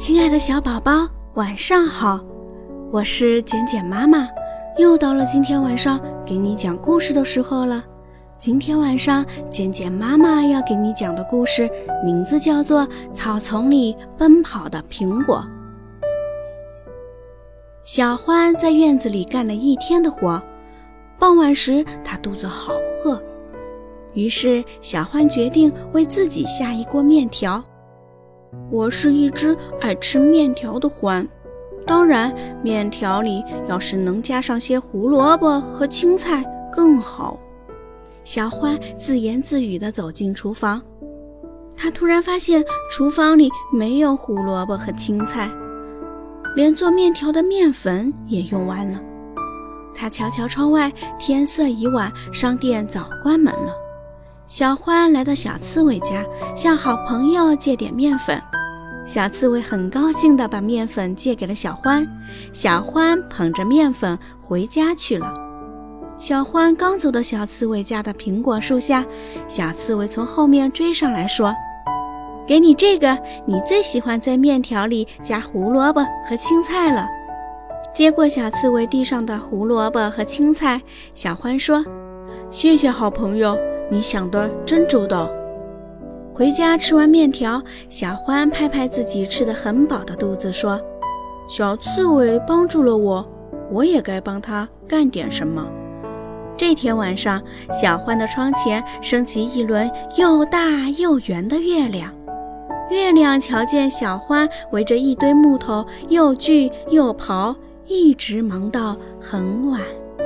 [0.00, 2.18] 亲爱的小宝宝，晚上好！
[2.90, 4.26] 我是简简妈妈，
[4.78, 7.84] 又到了今天晚上给你讲故事的时候了。
[8.38, 11.70] 今天晚上，简简妈妈要给你讲的故事
[12.02, 12.80] 名字叫做
[13.12, 15.44] 《草丛里奔跑的苹果》。
[17.82, 20.42] 小欢在院子里干了一天的活，
[21.18, 22.72] 傍晚时他肚子好
[23.04, 23.22] 饿，
[24.14, 27.62] 于是小欢决定为自己下一锅面条。
[28.70, 31.26] 我是一只爱吃面条的獾，
[31.86, 37.38] 当然，面条里要是能加上些胡萝卜和青菜更好。
[38.24, 40.80] 小獾自言自语地走进厨房，
[41.76, 45.50] 他突然发现厨房里没有胡萝卜和青菜，
[46.54, 49.00] 连做面条的面粉也用完了。
[49.94, 53.74] 他瞧瞧窗外，天色已晚，商店早关门了。
[54.50, 58.42] 小欢来到小刺猬家，向好朋友借点面粉。
[59.06, 62.04] 小刺猬很高兴地把面粉借给了小欢。
[62.52, 65.32] 小欢捧着面粉回家去了。
[66.18, 69.06] 小欢刚走到小刺猬家的苹果树下，
[69.46, 71.54] 小刺猬从后面追上来说
[72.44, 77.06] ：“给你这个，你最喜欢在面条里加胡萝卜和青菜了。”
[77.94, 80.82] 接过小刺猬地上的胡萝卜和青菜，
[81.14, 81.84] 小欢说
[82.50, 83.56] ：“谢谢好朋友。”
[83.90, 85.28] 你想的真周到。
[86.32, 90.80] 回家吃完面条，小欢拍拍自己吃得很饱的肚子，说
[91.48, 93.28] ：“小刺猬帮助了我，
[93.70, 95.68] 我也该帮他干点什么。”
[96.56, 100.60] 这天晚上，小欢的窗前升起一轮又大
[100.96, 102.14] 又圆的月亮。
[102.90, 107.54] 月亮瞧见小欢围着一堆木头又锯又刨，
[107.86, 109.80] 一直忙到很晚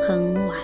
[0.07, 0.57] 很晚。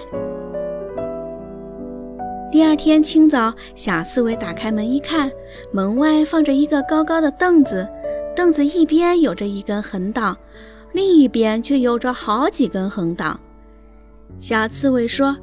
[2.50, 5.30] 第二天清早，小刺猬打开门一看，
[5.70, 7.88] 门外放着一个高高的凳子，
[8.34, 10.36] 凳子一边有着一根横档，
[10.92, 13.38] 另一边却有着好几根横档。
[14.36, 15.36] 小刺猬说：“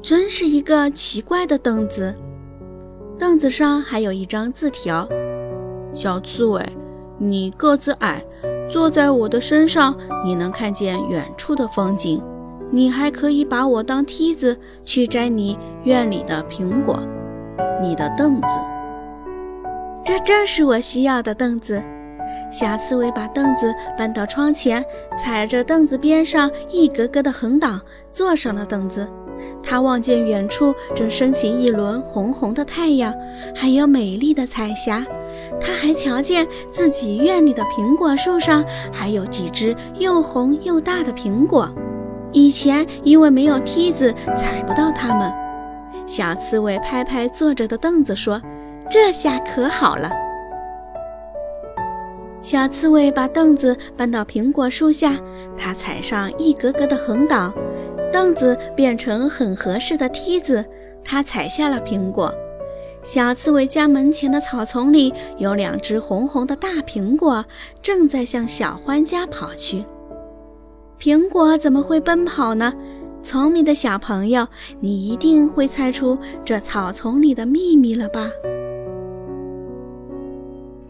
[0.00, 2.14] 真是一个奇怪的凳子。”
[3.18, 5.06] 凳子上还有一张字条
[5.92, 6.64] ：“小刺猬，
[7.18, 8.24] 你个子矮，
[8.70, 9.94] 坐在我的身上，
[10.24, 12.22] 你能看见远处的风景。”
[12.70, 17.00] 你还可以把我当梯子去摘你院里的苹果，
[17.80, 18.58] 你的凳子，
[20.04, 21.82] 这正是我需要的凳子。
[22.50, 24.84] 小刺猬把凳子搬到窗前，
[25.18, 27.80] 踩着凳子边上一格格的横档，
[28.10, 29.08] 坐上了凳子。
[29.62, 33.14] 他望见远处正升起一轮红红的太阳，
[33.54, 35.04] 还有美丽的彩霞。
[35.60, 41.68] 他还瞧见自己院里的苹果树上还有几只又红又大的苹果。
[42.34, 45.32] 以前因为没有梯子，踩不到它们。
[46.06, 48.42] 小刺猬拍拍坐着的凳子说
[48.90, 50.10] ：“这下可好了。”
[52.42, 55.16] 小刺猬把凳子搬到苹果树下，
[55.56, 57.54] 它踩上一格格的横档，
[58.12, 60.62] 凳子变成很合适的梯子。
[61.04, 62.34] 它踩下了苹果。
[63.04, 67.44] 小刺猬家门前的草丛里有两只红红的大苹果，
[67.80, 69.84] 正在向小欢家跑去。
[70.98, 72.72] 苹果怎么会奔跑呢？
[73.22, 74.46] 聪明的小朋友，
[74.80, 78.30] 你一定会猜出这草丛里的秘密了吧？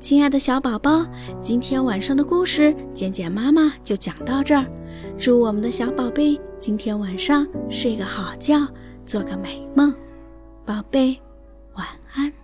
[0.01, 1.07] 亲爱的小宝宝，
[1.41, 4.67] 今天晚上的故事，简简妈妈就讲到这儿。
[5.17, 8.67] 祝我们的小宝贝今天晚上睡个好觉，
[9.07, 9.95] 做个美梦，
[10.65, 11.19] 宝贝，
[11.75, 12.44] 晚安。